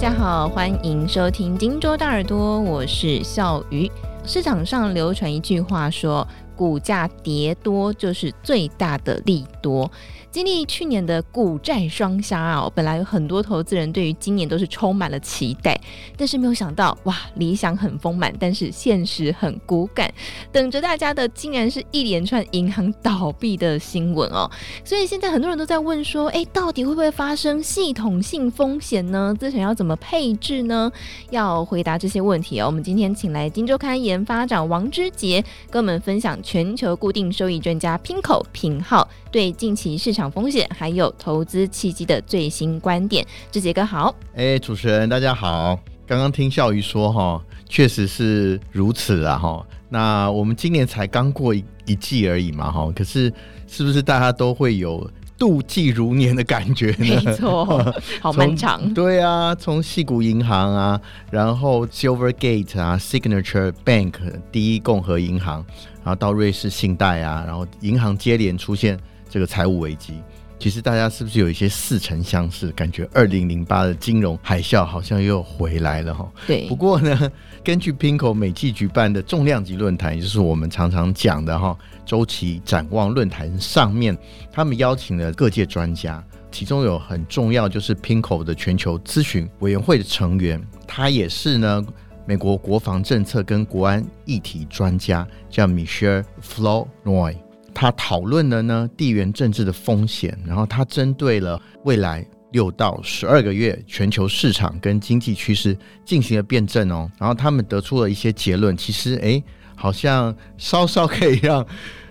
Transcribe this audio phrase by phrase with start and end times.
[0.00, 3.86] 大家好，欢迎收听《金州大耳朵》，我是笑鱼。
[4.24, 6.26] 市场上流传一句话说，
[6.60, 9.90] 股价跌多就是最大的利多。
[10.30, 15.80] 经历去年的股债双杀啊，本来有很多投资人对于今年都是充满了期待，
[16.18, 20.12] 但是没有想到，哇，理想很丰满，但是现实很骨感，
[20.52, 24.48] 等着大家的竟然是一连串银行倒闭的新闻哦。
[24.84, 29.34] 所以现在很多人都在问说，哎，到底会不会发生系统性风险呢？
[29.40, 30.92] 资产要怎么配置呢？
[31.30, 40.20] 要回答这些问题哦，我们今天请来金周刊研发长王之杰跟我们分享全球固定收益专家 Pinko 品浩对近期市场。
[40.20, 49.64] 场风险还有投资契机的最新观点，志杰哥好，哎、欸，主持人大家好，刚刚听笑鱼说哈，确实是如此啊哈。
[49.88, 53.32] 那我们今年才刚过一一季而已嘛哈，可是
[53.66, 57.22] 是不是大家都会有度季如年的感觉呢？
[57.24, 57.64] 没错，
[58.20, 58.92] 好漫长。
[58.92, 64.12] 对啊，从矽谷银行啊，然后 Silvergate 啊，Signature Bank
[64.52, 65.64] 第一共和银行，
[66.02, 68.98] 然后到瑞士信贷啊，然后银行接连出现。
[69.32, 70.14] 这个财务危机，
[70.58, 72.72] 其实大家是不是有一些似曾相识？
[72.72, 76.28] 感觉二零零八的金融海啸好像又回来了哈。
[76.48, 76.66] 对。
[76.66, 77.30] 不过呢，
[77.62, 84.18] 根据 Pinco 每季举办的重量级论坛，也就是我们常常讲的哈周期展望论坛上面，
[84.50, 91.86] 他们邀请了各界专家，其中有很重要就是 Pinco 的全球咨询委员会的成员，他也是呢
[92.30, 97.34] 美国国防政策跟国安议题专家，叫 Michelle Flournoy。
[97.74, 109.42] 他讨论了呢地缘政治的风险，然后他针对了未来六到十二个月全球市场跟经济趋势进行了辩证哦，然后他们得出了一些结论，其实诶，
[109.74, 111.66] 好像稍稍可以让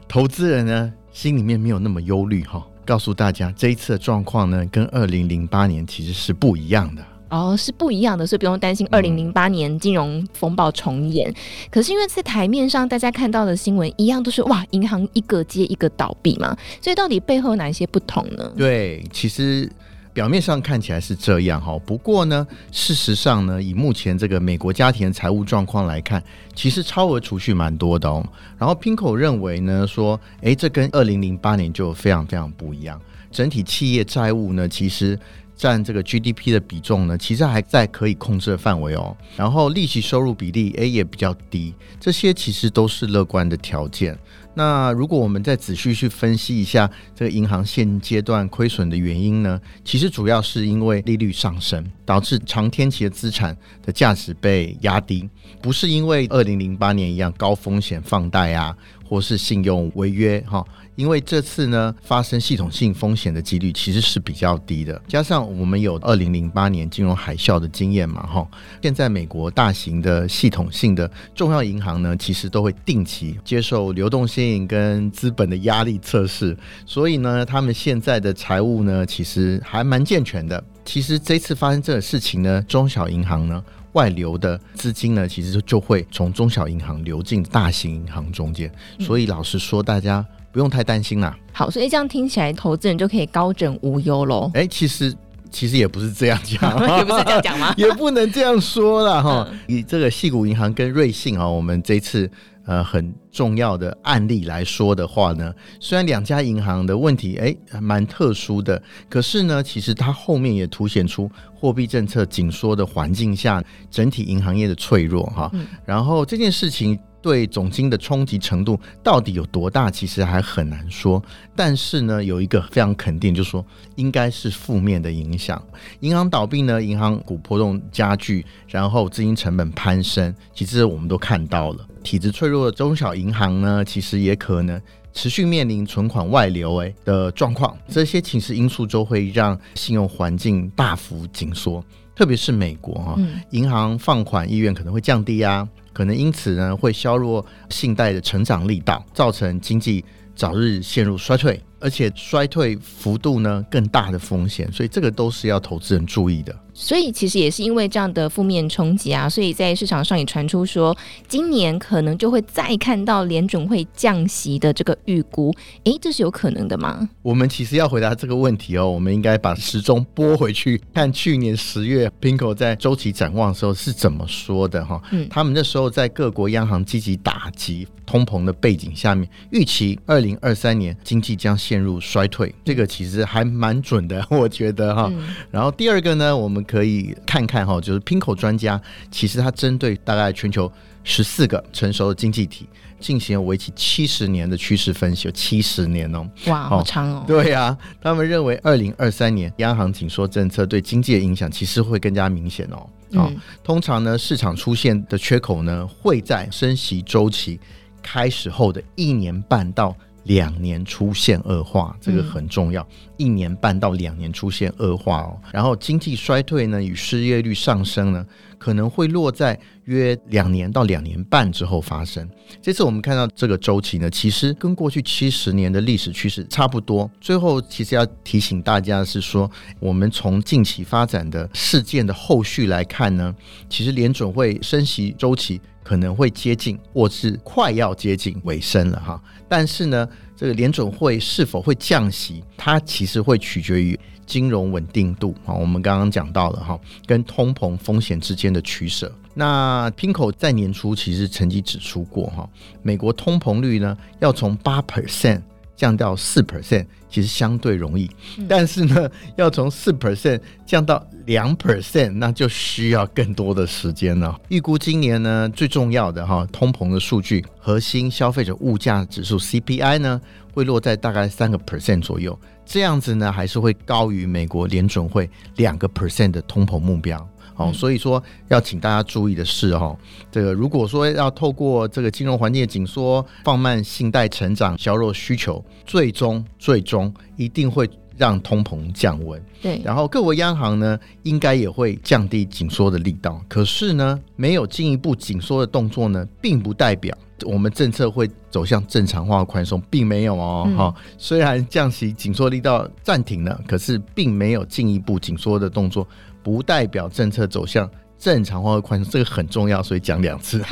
[0.06, 2.68] 投资人呢心里面没有那么忧虑哈。
[2.86, 7.02] 告诉大家这一次的状况呢，跟二零零八年其实是不一样的。
[7.30, 11.30] 哦，是不一样的，所以不用担心二零零八年金融风暴重演。
[11.30, 11.36] 嗯。
[11.70, 18.52] 可是因为在台面上，大家看到的新闻一样都是哇，银行一个接一个倒闭嘛，所以到底背后有哪一些不同呢？
[18.58, 19.72] 对，其实
[20.12, 26.24] 表面上看起来是这样哈，不过呢，事实上呢，以目前这个美国家庭的财务状况来看，
[26.56, 28.26] 其实超额储蓄蛮多的哦。
[28.58, 33.00] 然后 Pinco 认为呢，说，哎，这跟二零零八年就非常非常不一样，
[33.32, 35.20] 整体企业债务呢，其实。
[35.60, 39.16] 占这个 GDP 的比重呢，其实还在可以控制的范围哦。
[39.36, 44.18] 然后利息收入比例，诶也比较低，这些其实都是乐观的条件。
[44.54, 53.56] 那如果我们再仔细去分析一下这个银行现阶段亏损的原因呢，其实主要是因为利率上升，导致长天期的资产
[53.86, 55.30] 的价值被压低，
[55.62, 58.76] 不是因为二零零八年一样高风险放贷啊。
[59.10, 60.64] 或是信用违约哈，
[60.96, 68.48] 因为这次呢发生系统性风险的几率其实是比较低的，加上我们有二零零八年金融海啸的经验嘛哈，
[68.84, 76.56] 现在美国大型的系统性的重要银行呢，其实都会定期接受流动性跟资本的压力测试，
[76.86, 80.64] 所以呢，他们现在的财务呢其实还蛮健全的。
[80.86, 83.64] 其实这次发生这个事情呢，中小银行呢。
[83.94, 91.36] 外流的资金呢，其实就会从中小银行流进大型银行中间，所以老实说，大家不用太担心啦。
[91.52, 94.52] 好，所以这样听起来，投资人就可以高枕无忧喽。
[94.54, 95.12] 哎，其实
[95.50, 97.74] 其实也不是这样讲， 也不是这样讲吗？
[97.78, 99.48] 也不能这样说了哈。
[99.66, 102.30] 以这个细谷银行跟瑞信啊，我们这次。
[102.66, 115.50] 呃，很重要的案例来说的话呢，虽然两家银行的问题诶蛮特殊的，可是呢，其实它后面也凸显出货币政策紧缩的环境下，整体银行业的脆弱哈。
[115.54, 121.22] 嗯、然后这件事情对总经的冲击程度到底有多大，其实还很难说。
[121.56, 123.66] 但是呢，有一个非常肯定，就是说
[123.96, 125.62] 应该是负面的影响。
[126.00, 131.86] 银行倒闭呢，银行股波动加剧，然后资金成本攀升，其实我们都看到了。
[132.04, 134.82] 体质脆弱的中小银行呢，其实也可能
[135.12, 137.78] 持续面临存款外流诶的状况。
[137.90, 141.84] 这些其实因素都会让信用环境大幅紧缩，
[142.16, 143.20] 特别是美国哈，
[143.50, 145.68] 银行放款意愿可能会降低啊，
[146.00, 156.56] 可能因此呢会削弱信贷的成长力道，造成经济早日陷入衰退，而且衰退幅度呢更大的风险，所以这个都是要投资人注意的。
[156.72, 160.96] 所以其实也是因为这样的负面冲击啊，所以在市场上也传出说，
[161.28, 165.54] 今年可能就会再看到联准会降息的这个预估。
[165.84, 167.10] 诶，这是有可能的吗？
[167.22, 175.02] 我们其实要回答这个问题哦，我们应该把时钟拨回去，看去年十月 Pinko 在周期展望的时候是怎么说的哈。
[175.12, 185.08] 嗯，他们那时候在各国央行积极打击通膨的背景下面，预期二零二三年经济将陷入衰退，这个其实还蛮准的， 我觉得哈。
[185.14, 188.82] 嗯、然后第二个呢，我们可以看看哈，就是 PIMCO 专家
[189.12, 190.72] 其实他针对大概全球
[191.04, 192.68] 十四个成熟的经济体
[193.00, 197.24] 进行了为期七十年的趋势分析，有七十年哦，哇，好长哦。
[197.28, 202.78] 对呀、啊，他们认为二零二三年央行紧缩政策对经济的影响其实会更加明显哦。
[203.20, 207.60] 啊、嗯，通常呢，市场出现的缺口呢，会在升息周期
[208.02, 212.82] 开始后的一年半到两年出现恶化，这个很重要。
[212.84, 212.88] 嗯、
[213.18, 218.26] 一年半到两年出现恶化哦，然后经济衰退呢，与失业率上升呢，
[218.58, 222.30] 可能会落在约两年到两年半之后发生。
[222.62, 227.10] 这次我们看到这个周期呢，其实跟过去七十年的历史趋势差不多。
[227.20, 229.50] 最后，其实要提醒大家的是说，
[229.80, 233.34] 我们从近期发展的事件的后续来看呢，
[233.70, 239.20] 其实联准会升息周期可能会接近，或是快要接近尾声了哈。
[239.48, 240.08] 但是呢，
[240.38, 245.52] 这个联准会是否会降息，它其实会取决于金融稳定度啊。
[245.56, 249.12] 我们刚刚讲到了哈，跟通膨风险之间的取舍。
[249.34, 252.48] 那 Pinko 在年初其实曾经指出过哈，
[252.84, 255.42] 美国通膨率呢要从八 percent。
[255.80, 264.38] 降到四 percent 其实相对容易，嗯、但是呢，要从四 percent 降到两 percent，那就需要更多的时间了。
[264.50, 270.20] 预估今年呢，最重要的哈通膨的数据，核心消费者物价指数 CPI 呢，
[270.54, 277.26] 会落在大概三个 percent 左右，这样子呢，还是会高于美国联准会两个 percent 的通膨目标。
[277.56, 279.98] 哦，所以说要请大家注意的是，哦，
[280.32, 289.42] 这个如果说要透过这个金融环境的紧缩，放慢信贷成长，削弱需求，最终最终一定会让通膨降温。
[289.62, 293.42] 对，然后各国央行呢，应该也会降低紧缩的力道。
[293.50, 300.70] 可是呢，没有进一步紧缩的动作呢，并不代表我们政策会走向正常化宽松，并没有哦。
[300.78, 306.08] 哈、嗯，虽然降息紧缩力道暂停了，可是并没有进一步紧缩的动作。
[306.42, 307.88] 不代表政策走向
[308.18, 310.64] 正常化和宽松，这个很重要，所以讲两次。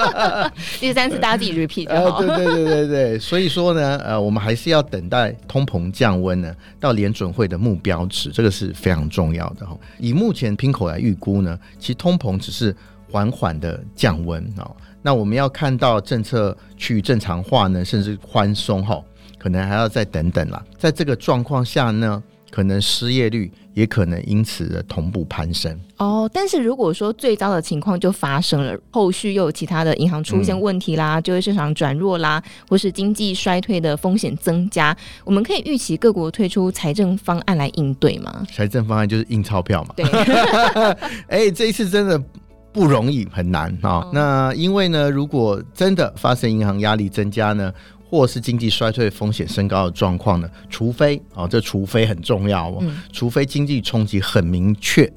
[0.78, 1.88] 第三次大家自己 repeat。
[1.88, 9.76] 呃，对对对对对，所以说呢，呃，我们还是要等待通膨降温呢，到联准会的目标值，这个是非常重要的哈。
[9.98, 12.76] 以目前 PIMCO 来预估呢，其实通膨只是
[13.10, 14.70] 缓缓的降温啊。
[15.02, 19.02] 那我们要看到政策趋于正常化呢，甚至宽松哈，
[19.38, 20.62] 可能还要再等等啦。
[20.76, 26.28] 在这个状况下呢，可能失业率也可能因此的同步攀升哦。
[26.34, 34.94] 但是如果说最糟的情况就发生了，后续又有其他的银行出现问题啦，嗯、就业市场转弱啦，或是经济衰退的风险增加，
[35.24, 38.44] 我们可以预期各国推出财政方案来应对吗？
[38.52, 39.94] 财政方案就是印钞票嘛。
[39.96, 40.04] 对，
[41.28, 42.20] 哎、欸，这一次真的
[42.72, 43.98] 不容易，很难啊。
[43.98, 47.72] 哦、那因为呢，如果真的发生银行压力增加呢？
[48.10, 50.48] 或是经济衰退风险升高的状况呢？
[50.70, 55.12] 除非啊、哦，这除非很重要哦，嗯、除非经济冲击很明确，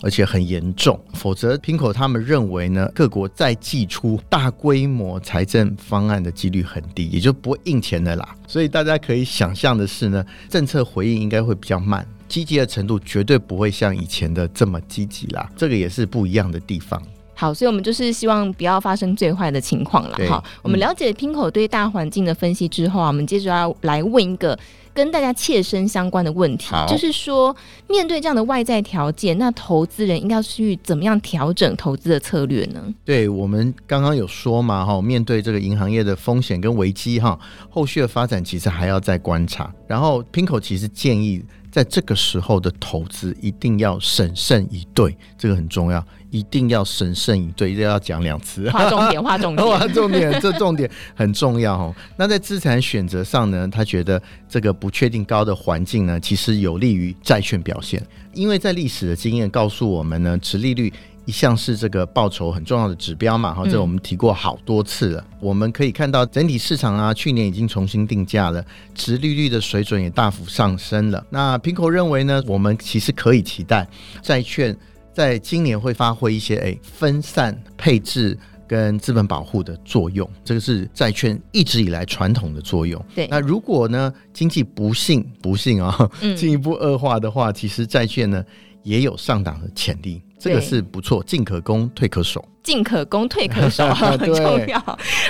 [0.00, 8.36] 而且很严重，否则 PIMCO 他们认为呢，各国再祭出大规模财政方案的几率很低，也就不会印钱的啦。
[8.46, 15.50] 所以大家可以想象的是呢，政策回应应该会比较慢，积极的程度绝对不会像以前的这么积极啦。
[15.56, 17.00] 这个也是不一样的地方。
[17.38, 20.16] 好，所以我们就是希望不要发生最坏的情况了。
[20.16, 24.58] 对好，我们了解 PIMCO 对大环境的分析之后啊，嗯、我们接着要来问一个
[24.94, 27.54] 跟大家切身相关的问题，就是说，
[27.90, 32.82] 面对这样的外在条件，那投资人应该去怎么样调整投资的策略呢？
[33.04, 39.70] 对，我们刚刚有说嘛，哈，面对这个银行业的风险跟危机，哈，后续的发展其实还要再观察。
[39.86, 41.44] 然后 PIMCO 其实建议。
[41.76, 48.70] 在这个时候的投资一定要审慎以对，这个很重要，一定要审慎以对，一定要讲两次。
[48.70, 51.94] 划重点， 划重点，划重点，这重点很重要哦。
[52.16, 54.18] 那在资产选择上呢，他觉得
[54.48, 58.02] 这个不确定高的环境呢，其实有利于债券表现，
[58.32, 60.90] 因为在历史的经验告诉我们呢，持利率。
[61.26, 65.20] 一向是这个报酬很重要的指标嘛，哈，这我们提过好多次了。
[65.32, 68.64] 嗯、我们可以看到整体市场啊，去年已经重新定价了，
[68.94, 71.26] 殖利率的水准也大幅上升了。
[71.28, 73.86] 那 PIMCO 认为呢，我们其实可以期待
[74.22, 74.74] 债券
[75.12, 83.04] 在今年会发挥一些诶、欸、分散配置跟资本保护的作用，这个是债券一直以来传统的作用。
[83.16, 88.44] 对，那如果呢经济不幸不幸啊进一步恶化的话，嗯、其实债券呢
[88.84, 90.22] 也有上涨的潜力。
[90.38, 92.46] 这个是不错，进可攻，退可守。
[92.66, 94.76] 进可攻，退可守， 很重要。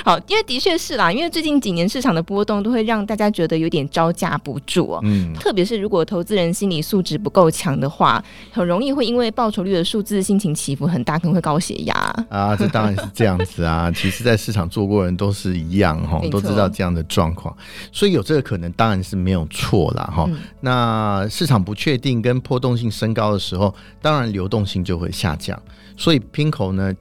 [0.03, 4.99] 好，因为的确是啦，因为最近几年市场的波动都会让大家觉得有点招架不住哦。
[5.03, 11.93] 嗯，特别是如果投资人心理素质不够强的话，很容易会因为报酬率的数字心情起伏很大，可能会高血压
[12.27, 12.55] 啊。
[12.55, 13.91] 这当然是这样子啊。
[13.95, 17.55] 其实，在市场做过人都是一样哈，都知道这样的状况，
[17.91, 20.11] 所以有这个可能当然是没有错啦。
[20.11, 20.27] 哈。
[20.61, 25.61] 那市场不确定跟波动性升高的时候，当然流动性就会下降。
[25.95, 26.93] 所以 PIMCO 呢，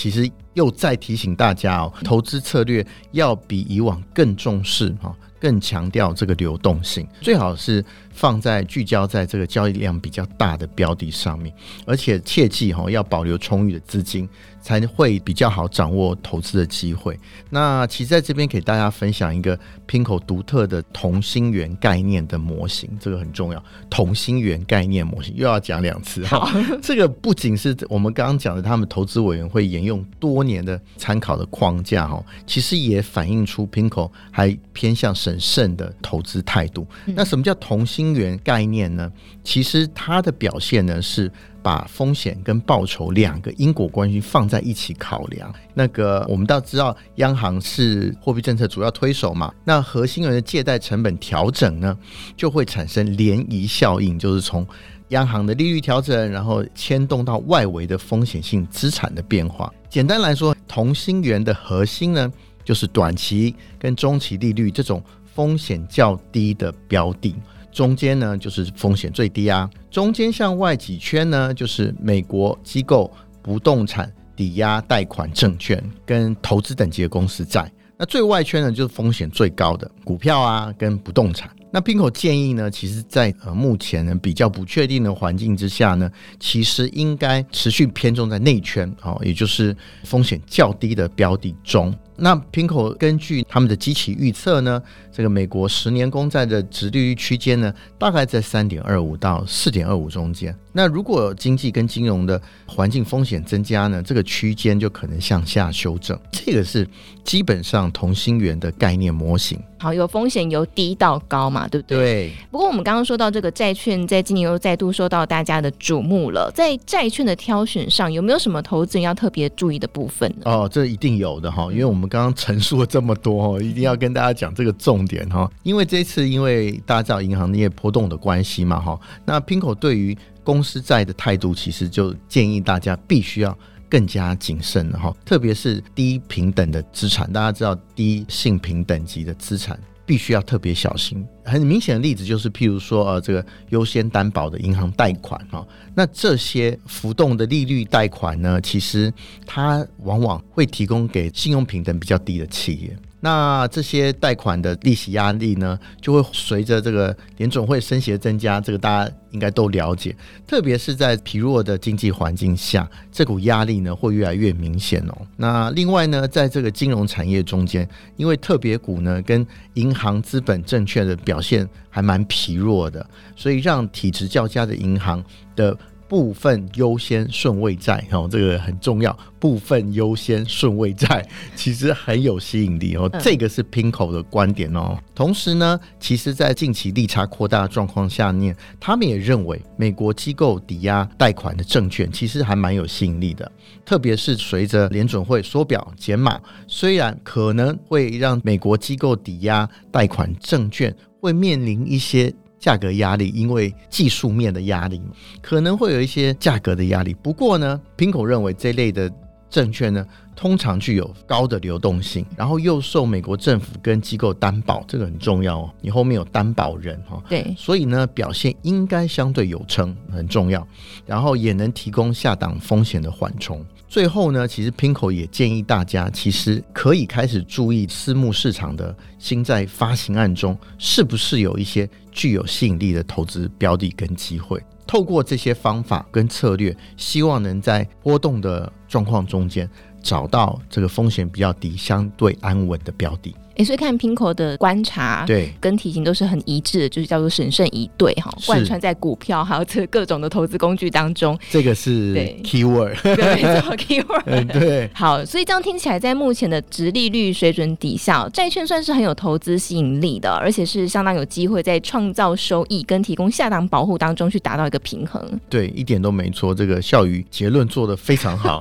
[0.00, 11.54] 其实又再提醒大家哦，投资策略要比以往更重视哈，更强调这个流动性，最好是放在聚焦在这个交易量比较大的标的上面，
[11.84, 14.26] 而且切记哈，要保留充裕的资金。
[14.60, 17.18] 才会比较好掌握投资的机会。
[17.48, 23.62] 那其实在这边给大家分享一个 Pinko 独特的同心圆概念的模型，这个很重要。
[23.88, 26.24] 同心圆概念模型又要讲两次。
[26.26, 26.52] 哈，
[26.82, 36.86] 这个不仅是我们刚刚讲的，他们投资委员会沿用多年的参考的框架哈，其实也反映出 Pinko 还偏向审慎的投资态度。
[37.06, 39.10] 那什么叫同心圆概念呢？
[39.42, 41.30] 其实它的表现呢是。
[41.62, 45.52] 把风险跟报酬两个因果关系放在一起考量。
[45.74, 49.52] 那个我们都知道，央行是货币政策主要推手嘛。
[49.64, 51.96] 那核心人的借贷成本调整呢，
[52.36, 54.66] 就会产生涟漪效应，就是从
[55.08, 59.72] 央行的利率调整，然后牵动到外围的风险性资产的变化。
[59.88, 62.32] 简单来说，同心圆的核心呢，
[62.64, 65.02] 就是短期跟中期利率这种
[65.34, 67.34] 风险较低的标的。
[67.72, 69.68] 中间呢，就是风险最低啊。
[69.90, 73.10] 中间向外几圈呢，就是美国机构
[73.42, 77.70] 不动产抵押贷款证券跟投资等级的公司债。
[77.96, 81.50] 那最外圈呢，就是风险最高的股票啊跟不动产。
[81.72, 86.10] 那 Pinco 建议呢，其实在呃目前呢比较不确定的环境之下呢，
[86.40, 91.94] 其实应该持续偏重在内圈哦，也就是风险较低的标的中。
[92.20, 100.54] 那 PIMCO 根据他们的基期预测呢，这个美国十年公债的值利率区间呢，大概在三点二五到四点二五中间。
[100.72, 106.16] 那如果经济跟金融的环境风险增加呢，这个区间就可能向下修正。
[106.30, 106.86] 这个是
[107.24, 109.60] 基本上同心圆的概念模型。
[109.78, 111.98] 好，有风险由低到高嘛，对不对？
[111.98, 112.32] 对。
[112.50, 116.52] 不过我们刚刚说到这个债券，在今年又再度受到大家的瞩目了。
[116.54, 120.42] 在债券的挑选上，有没有什么投资人要特别注意的部分呢？
[120.44, 125.50] 哦，这一定有的哈，因为我们刚刚陈述了这么多，一定要跟大家讲这个重点哈。
[125.62, 133.56] 因为这次因为大家知道银行业波动的关系嘛哈，那 Pinko 对于公司债的态度，其实就建议大家必须要
[133.88, 139.78] 更加谨慎哈，特别是低平等的资产，大家知道低性平等级的资产
[140.10, 141.24] 必须要特别小心。
[141.44, 145.64] 很明显的例子就是，譬如说呃，这个优先担保的银行贷款哈，
[145.94, 149.12] 那这些浮动的利率贷款呢，其实
[149.46, 152.96] 它往往会提供给信用评等比较低的企业。
[153.20, 160.16] 那这些贷款的利息压力呢，就会随着这个联准会升息的增加，这个大家应该都了解。
[160.46, 165.16] 特别是在疲弱的经济环境下，这股压力呢会越来越明显哦。
[165.36, 175.22] 那另外呢，在这个金融产业中间，因为特别股呢跟银行资本证券的表现还蛮疲弱的，所以让体质较佳的银行
[175.54, 175.76] 的。
[176.10, 179.16] 部分优先顺位债哦，这个很重要。
[179.38, 181.24] 部分优先顺位债
[181.54, 184.98] 其实很有吸引力哦，这个是 PIMCO 的观点哦。
[185.14, 193.50] 同时呢，其实，在近期利差扩大的状况下面，他们也认为美国机构抵押贷款的证券其实还蛮有吸引力的，
[193.84, 202.34] 特别是随着联准会缩表减码，虽然可能会让美国机构抵押贷款证券会面临一些。
[202.60, 205.00] 价格压力，因为技术面的压力，
[205.40, 207.12] 可能会有一些价格的压力。
[207.14, 209.10] 不过呢，PIMCO 认为这类的
[209.48, 215.70] 证券呢，通常具有高的流动性，然后又受美国政府跟机构担保，这个很重要哦。
[215.80, 220.64] 你后面有担保人哈，对，所以呢，表现应该相对有撑，很重要。
[221.06, 223.64] 然后也能提供下档风险的缓冲。
[223.90, 234.62] 最后呢，其实 Pinko 也建议大家，其实可以开始注意私募市场的新债发行案中，是不是有一些具有吸引力的投资标的跟机会。
[234.86, 239.68] 透过这些方法跟策略，希望能在波动的状况中间，
[240.00, 243.34] 找到这个风险比较低、相对安稳的标的。
[243.56, 251.38] 哎，所以看 PIMCO 的观察，对，跟体型都是很一致的，就是叫做审慎一对哈，贯穿在股票还有这各种的投资工具当中。
[251.50, 252.14] 这个是
[252.44, 254.22] keyword，对，没错， keyword。
[254.26, 254.88] 嗯，对。
[254.94, 265.20] 好，所以这样听起来，在目前的直利率水准底下，债券算是很有投资吸引力的，而且是相当有机会在创造收益跟提供下档保护当中去达到一个平衡。
[265.48, 268.60] 对，一点都没错，这个孝瑜结论做的非常好。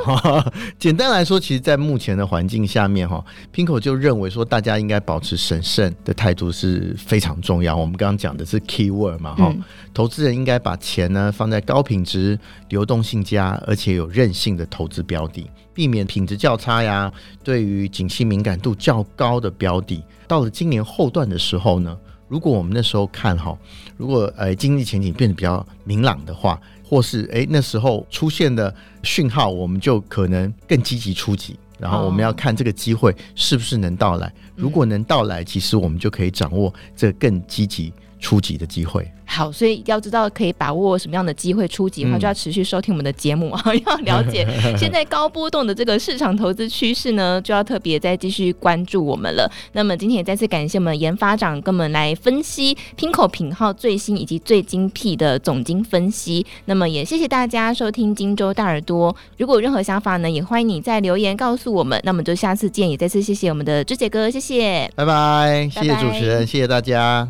[0.79, 7.75] 简单来说，其实，在目前的环境下面，哈，PIMCO 就认为说，大家应该保持审慎的态度是非常重要。
[7.75, 17.11] 我们刚刚讲的是 key word 嘛，哈、嗯，投资人应该把钱呢放在高品质、流动性佳而且有韧性的投资标的，避免品质较差呀。
[17.43, 23.57] 对于景气敏感度较高的标的，到了今年后段的时候呢，如果我们那时候看哈，
[23.97, 31.57] 如果呃经济前景变得比较明朗的话，或是诶那时候出现的讯号，我们就可能更积极出击。
[31.79, 39.09] 然后我们要看这个机会是不是能到来，如果能到来，其实我们就可以掌握这更积极出击的机会。
[39.25, 44.45] 好，所以要知道可以把握什么样的机会初级的话，就要持续收听我们的节目啊，嗯、 要了解
[44.75, 49.49] 现在高波动的这个市场投资趋势呢，就要特别再继续关注我们了。
[49.73, 56.43] 那么今天也再次感谢我们研发长跟我们来分析 PIMCO 品号最新以及最精辟的总经分析。
[56.65, 59.15] 那么也谢谢大家收听荆州大耳朵。
[59.37, 62.01] 如果有任何想法呢，也欢迎你在留言告诉我们。
[62.03, 67.29] 那么就下次见，也再次谢谢我们的之杰哥，谢谢，拜拜，谢谢主持人，谢谢大家。